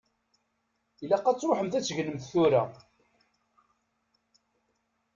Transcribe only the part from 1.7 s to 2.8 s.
ad tegnemt tura.